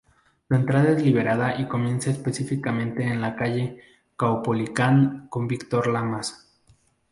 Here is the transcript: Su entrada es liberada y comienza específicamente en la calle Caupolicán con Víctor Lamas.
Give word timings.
Su 0.49 0.55
entrada 0.55 0.93
es 0.97 1.03
liberada 1.03 1.61
y 1.61 1.67
comienza 1.67 2.09
específicamente 2.09 3.03
en 3.03 3.21
la 3.21 3.35
calle 3.35 3.79
Caupolicán 4.17 5.27
con 5.29 5.47
Víctor 5.47 5.85
Lamas. 5.85 6.49